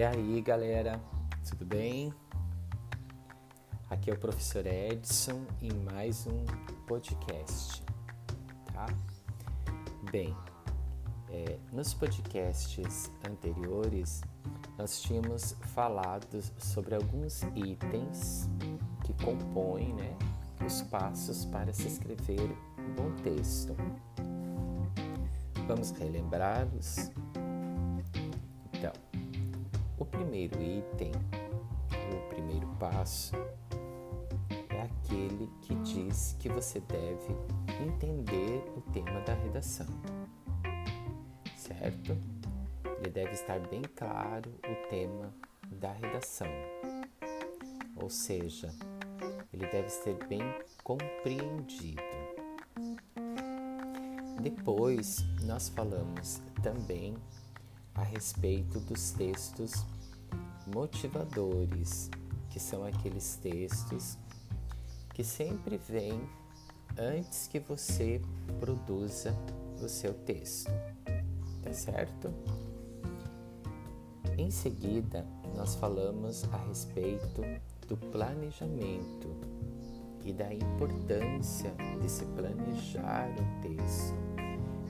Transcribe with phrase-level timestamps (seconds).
[0.00, 0.98] E aí, galera,
[1.46, 2.10] tudo bem?
[3.90, 6.42] Aqui é o professor Edson em mais um
[6.86, 7.82] podcast,
[8.72, 8.86] tá?
[10.10, 10.34] Bem,
[11.28, 14.22] é, nos podcasts anteriores
[14.78, 18.48] nós tínhamos falado sobre alguns itens
[19.04, 20.16] que compõem né,
[20.66, 23.76] os passos para se escrever um bom texto.
[25.68, 27.10] Vamos relembrá-los?
[28.72, 29.09] Então,
[30.00, 31.12] o primeiro item,
[32.10, 33.36] o primeiro passo,
[34.70, 37.36] é aquele que diz que você deve
[37.84, 39.86] entender o tema da redação,
[41.54, 42.16] certo?
[42.98, 45.34] Ele deve estar bem claro o tema
[45.70, 46.48] da redação,
[47.96, 48.74] ou seja,
[49.52, 50.42] ele deve ser bem
[50.82, 52.00] compreendido.
[54.40, 57.14] Depois, nós falamos também
[58.00, 59.84] a respeito dos textos
[60.74, 62.10] motivadores,
[62.48, 64.16] que são aqueles textos
[65.12, 66.18] que sempre vêm
[66.98, 68.22] antes que você
[68.58, 69.36] produza
[69.82, 70.70] o seu texto,
[71.62, 72.32] tá certo?
[74.38, 77.42] Em seguida, nós falamos a respeito
[77.86, 79.28] do planejamento
[80.24, 84.14] e da importância de se planejar um texto,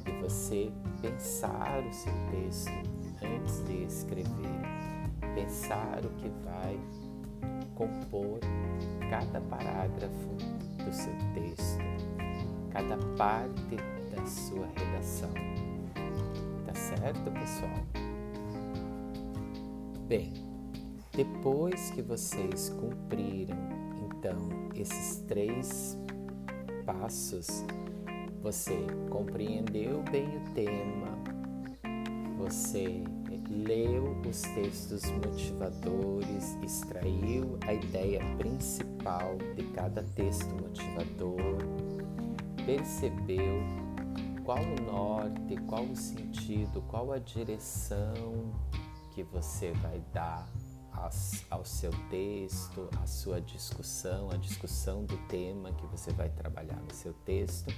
[0.04, 0.72] de você
[1.02, 4.60] pensar o seu texto antes de escrever,
[5.34, 6.78] pensar o que vai
[7.74, 8.40] compor
[9.08, 10.28] cada parágrafo
[10.84, 11.82] do seu texto,
[12.70, 13.76] cada parte
[14.14, 15.30] da sua redação.
[16.66, 17.86] Tá certo, pessoal?
[20.06, 20.32] Bem,
[21.12, 23.56] depois que vocês cumpriram
[24.04, 25.96] então esses três
[26.84, 27.64] passos,
[28.42, 28.76] você
[29.08, 31.19] compreendeu bem o tema,
[32.50, 33.04] você
[33.48, 41.58] leu os textos motivadores, extraiu a ideia principal de cada texto motivador,
[42.66, 43.62] percebeu
[44.42, 48.52] qual o norte, qual o sentido, qual a direção
[49.12, 50.48] que você vai dar
[51.50, 56.92] ao seu texto, à sua discussão, a discussão do tema que você vai trabalhar no
[56.92, 57.72] seu texto.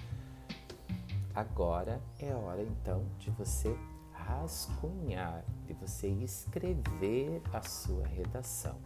[1.34, 3.76] Agora é hora então de você
[4.22, 8.77] rascunhar, de você escrever a sua redação,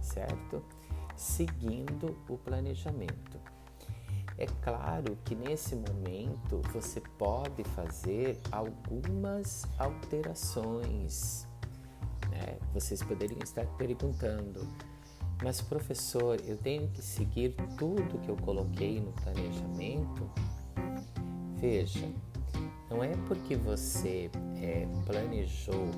[0.00, 0.62] certo?
[1.16, 3.38] Seguindo o planejamento.
[4.36, 11.44] É claro que nesse momento você pode fazer algumas alterações.
[12.30, 12.56] Né?
[12.72, 14.64] Vocês poderiam estar perguntando,
[15.42, 20.30] mas professor, eu tenho que seguir tudo que eu coloquei no planejamento?
[21.56, 22.08] Veja,
[22.90, 25.90] não é porque você é, planejou.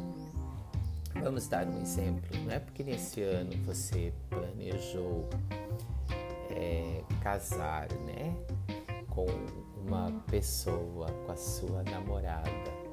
[1.22, 2.28] Vamos dar um exemplo.
[2.44, 5.28] Não é porque nesse ano você planejou
[6.50, 8.34] é, casar, né,
[9.08, 9.26] com
[9.86, 12.89] uma pessoa, com a sua namorada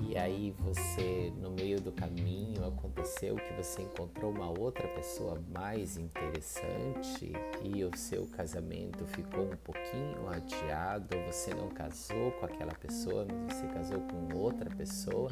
[0.00, 5.96] e aí você, no meio do caminho, aconteceu que você encontrou uma outra pessoa mais
[5.96, 7.32] interessante
[7.62, 13.56] e o seu casamento ficou um pouquinho adiado, você não casou com aquela pessoa, mas
[13.56, 15.30] você casou com outra pessoa,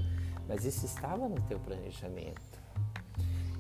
[0.49, 2.61] mas isso estava no teu planejamento.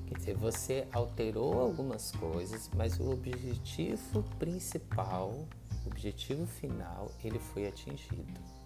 [0.06, 5.46] Quer dizer, você alterou algumas coisas, mas o objetivo principal,
[5.84, 8.61] o objetivo final, ele foi atingido.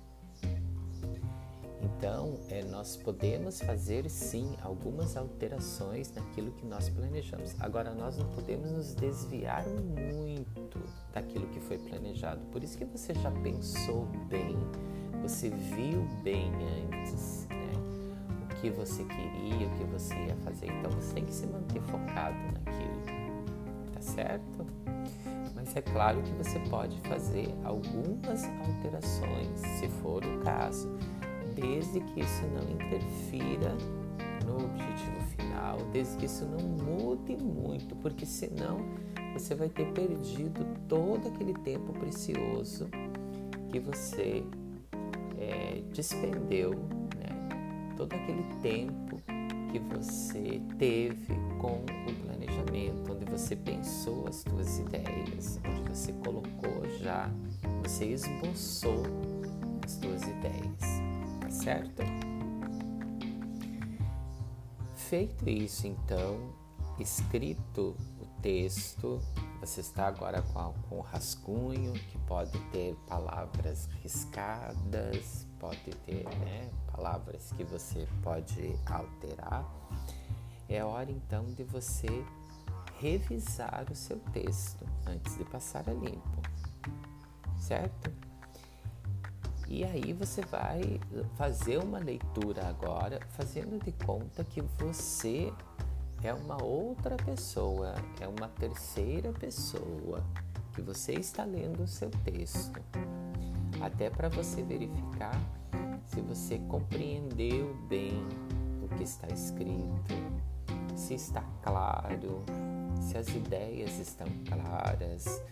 [1.87, 7.55] Então, é, nós podemos fazer sim algumas alterações naquilo que nós planejamos.
[7.61, 10.83] Agora, nós não podemos nos desviar muito
[11.13, 12.45] daquilo que foi planejado.
[12.47, 14.57] Por isso que você já pensou bem,
[15.23, 16.51] você viu bem
[16.91, 17.73] antes né?
[18.43, 20.67] o que você queria, o que você ia fazer.
[20.67, 24.67] Então, você tem que se manter focado naquilo, tá certo?
[25.55, 30.97] Mas é claro que você pode fazer algumas alterações, se for o caso
[31.57, 33.75] desde que isso não interfira
[34.45, 38.79] no objetivo final, desde que isso não mude muito, porque senão
[39.33, 42.89] você vai ter perdido todo aquele tempo precioso
[43.71, 44.45] que você
[45.39, 46.71] é, despendeu,
[47.19, 47.95] né?
[47.97, 49.21] todo aquele tempo
[49.73, 56.87] que você teve com o planejamento, onde você pensou as suas ideias, onde você colocou
[57.01, 57.31] já,
[57.83, 59.03] você esboçou
[59.85, 61.16] as suas ideias
[61.57, 62.03] certo?
[64.95, 66.53] Feito isso, então,
[66.99, 69.21] escrito o texto,
[69.61, 77.53] Você está agora com, com rascunho que pode ter palavras riscadas, pode ter né, palavras
[77.57, 79.65] que você pode alterar.
[80.69, 82.07] É hora então de você
[83.01, 86.43] revisar o seu texto antes de passar a limpo,
[87.59, 88.26] certo?
[89.69, 91.01] E aí você vai
[91.37, 95.53] fazer uma leitura agora, fazendo de conta que você
[96.23, 100.25] é uma outra pessoa, é uma terceira pessoa
[100.73, 102.81] que você está lendo o seu texto.
[103.81, 105.39] Até para você verificar
[106.07, 108.25] se você compreendeu bem
[108.83, 110.15] o que está escrito,
[110.95, 112.45] se está claro,
[113.01, 115.43] se as ideias estão claras,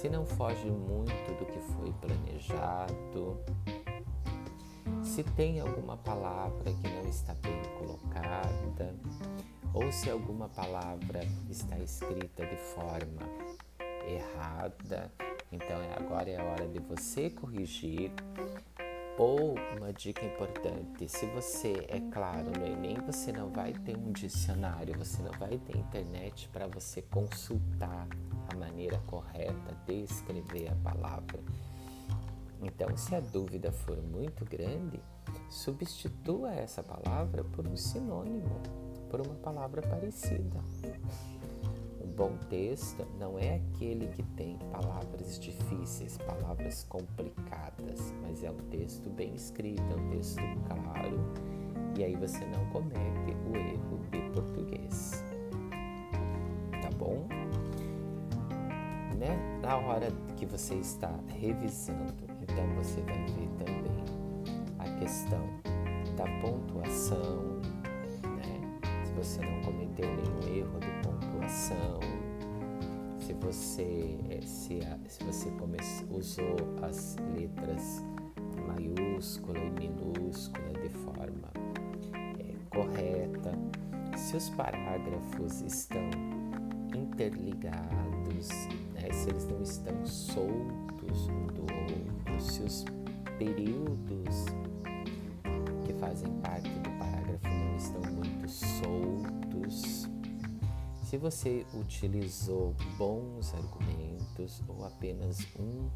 [0.00, 3.38] se não foge muito do que foi planejado,
[5.02, 8.96] se tem alguma palavra que não está bem colocada,
[9.74, 11.20] ou se alguma palavra
[11.50, 13.28] está escrita de forma
[14.08, 15.12] errada,
[15.52, 18.10] então é agora é a hora de você corrigir.
[19.18, 24.12] Ou uma dica importante, se você, é claro, no Enem você não vai ter um
[24.12, 28.08] dicionário, você não vai ter internet para você consultar
[28.52, 31.40] a maneira correta de escrever a palavra.
[32.62, 35.00] Então, se a dúvida for muito grande,
[35.48, 38.60] substitua essa palavra por um sinônimo,
[39.10, 40.60] por uma palavra parecida.
[42.02, 48.58] Um bom texto não é aquele que tem palavras difíceis, palavras complicadas, mas é um
[48.70, 51.18] texto bem escrito, é um texto claro,
[51.98, 55.24] e aí você não comete o erro de português.
[56.82, 57.26] Tá bom?
[59.20, 59.38] Né?
[59.60, 64.04] Na hora que você está revisando, então você vai ver também
[64.78, 65.46] a questão
[66.16, 67.60] da pontuação,
[68.24, 68.80] né?
[69.04, 72.00] Se você não cometeu nenhum erro de pontuação,
[73.18, 75.76] se você eh, se, se você come,
[76.10, 78.02] usou as letras
[78.66, 81.50] maiúscula e minúscula de forma
[82.38, 83.52] é, correta,
[84.16, 86.39] se os parágrafos estão
[86.94, 88.48] interligados,
[88.94, 89.12] né?
[89.12, 92.84] se eles não estão soltos um do outro, se os
[93.38, 94.46] períodos
[95.84, 100.08] que fazem parte do parágrafo não estão muito soltos,
[101.02, 105.88] se você utilizou bons argumentos ou apenas um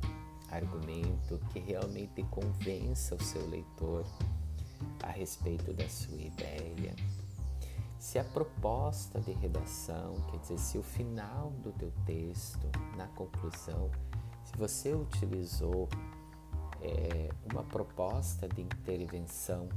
[0.51, 4.05] argumento que realmente convença o seu leitor
[5.03, 6.95] a respeito da sua ideia
[8.05, 13.91] se a proposta de redação, quer dizer, se o final do teu texto, na conclusão,
[14.45, 15.89] se você utilizou
[16.83, 19.71] é, uma proposta de intervenção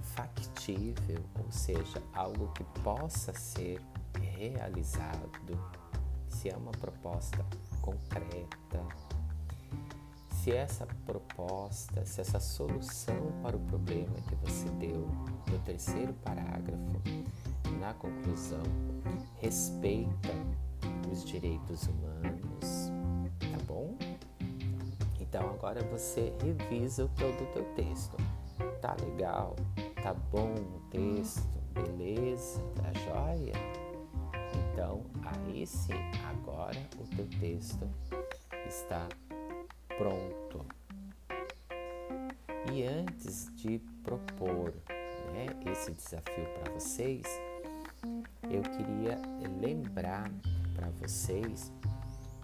[0.00, 3.82] factível, ou seja, algo que possa ser
[4.18, 5.30] realizado,
[6.30, 7.44] se é uma proposta
[7.82, 8.82] concreta,
[10.42, 14.16] se essa proposta, se essa solução para o problema
[15.72, 17.00] terceiro parágrafo
[17.80, 18.62] na conclusão,
[19.40, 20.28] respeita
[21.10, 22.92] os direitos humanos,
[23.38, 23.96] tá bom?
[25.18, 28.16] Então agora você revisa todo o teu texto.
[28.82, 29.56] Tá legal?
[30.02, 31.58] Tá bom o texto?
[31.72, 32.60] Beleza?
[32.74, 33.54] Tá joia?
[34.54, 35.94] Então aí sim,
[36.28, 37.88] agora o teu texto
[38.68, 39.08] está
[39.96, 40.66] pronto.
[42.70, 44.74] E antes de propor
[45.32, 47.22] né, esse desafio para vocês,
[48.50, 49.20] eu queria
[49.60, 50.32] lembrar
[50.74, 51.70] para vocês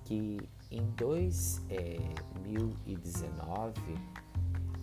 [0.05, 0.39] que
[0.71, 3.85] em 2019 é,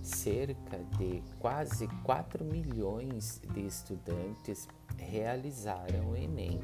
[0.02, 6.60] cerca de quase 4 milhões de estudantes realizaram o Enem.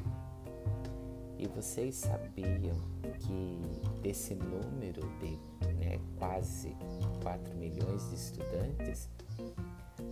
[1.38, 2.76] E vocês sabiam
[3.18, 3.58] que
[4.00, 5.36] desse número de
[5.74, 6.76] né, quase
[7.22, 9.10] 4 milhões de estudantes,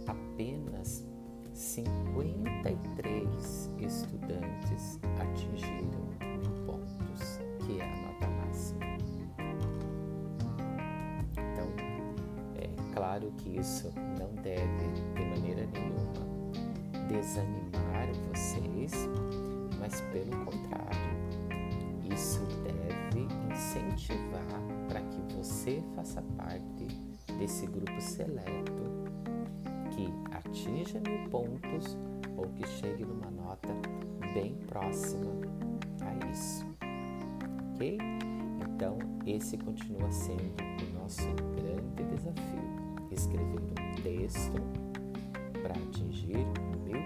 [0.08, 1.06] apenas
[1.60, 6.08] 53 estudantes atingiram
[6.64, 8.86] pontos, que é a nota máxima.
[11.32, 11.68] Então,
[12.56, 16.24] é claro que isso não deve, de maneira nenhuma,
[17.08, 19.06] desanimar vocês,
[19.78, 21.12] mas pelo contrário,
[22.10, 26.86] isso deve incentivar para que você faça parte
[27.38, 28.99] desse grupo seleto
[30.00, 31.96] que atinja mil pontos
[32.36, 33.68] ou que chegue numa nota
[34.32, 35.30] bem próxima
[36.00, 36.66] a isso.
[37.74, 37.98] Ok?
[38.62, 44.62] Então, esse continua sendo o nosso grande desafio: escrever um texto
[45.62, 46.38] para atingir
[46.84, 47.02] mil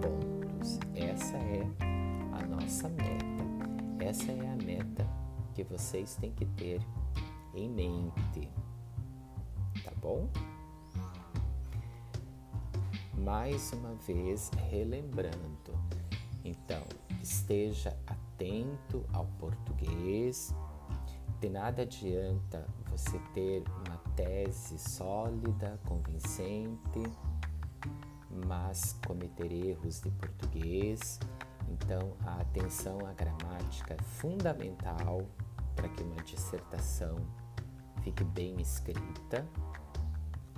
[0.00, 0.78] pontos.
[0.94, 1.66] Essa é
[2.32, 4.04] a nossa meta.
[4.04, 5.06] Essa é a meta
[5.54, 6.80] que vocês têm que ter
[7.54, 8.48] em mente,
[9.82, 10.28] tá bom?
[13.18, 15.72] Mais uma vez, relembrando,
[16.44, 16.82] então,
[17.22, 20.54] esteja atento ao português.
[21.40, 27.02] De nada adianta você ter uma tese sólida, convincente,
[28.46, 31.18] mas cometer erros de português.
[31.68, 35.20] Então, a atenção à gramática é fundamental
[35.76, 37.16] para que uma dissertação
[38.02, 39.46] fique bem escrita,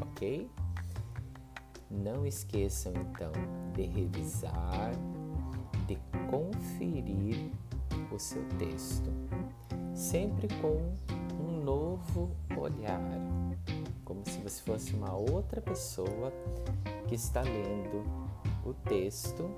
[0.01, 0.49] ok?
[1.91, 3.33] Não esqueçam então
[3.75, 4.93] de revisar,
[5.89, 5.99] de
[6.31, 7.51] conferir
[8.13, 9.11] o seu texto,
[9.93, 10.97] sempre com
[11.43, 13.01] um novo olhar,
[14.05, 16.33] como se você fosse uma outra pessoa
[17.09, 18.05] que está lendo
[18.65, 19.51] o texto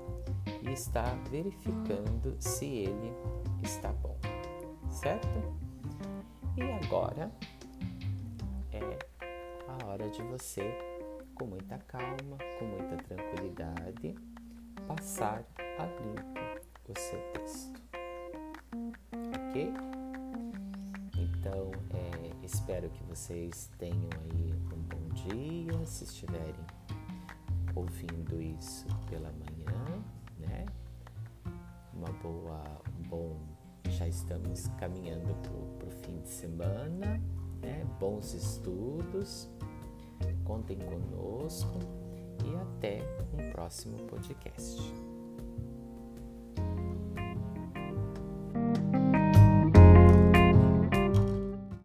[0.63, 3.13] e está verificando se ele
[3.61, 4.17] está bom,
[4.89, 5.27] certo?
[6.57, 7.31] E agora
[8.71, 8.97] é
[9.67, 10.92] a hora de você,
[11.35, 14.15] com muita calma, com muita tranquilidade,
[14.87, 16.43] passar a limpo
[16.87, 17.81] o seu texto.
[19.49, 19.73] Ok?
[21.17, 26.65] Então, é, espero que vocês tenham aí um bom dia, se estiverem
[27.75, 30.03] ouvindo isso pela manhã,
[30.39, 30.65] né?
[31.93, 33.39] Uma boa, bom,
[33.89, 35.35] já estamos caminhando
[35.77, 37.21] para o fim de semana,
[37.61, 37.85] né?
[37.99, 39.49] Bons estudos,
[40.43, 41.79] contem conosco
[42.45, 43.01] e até
[43.33, 44.81] um próximo podcast.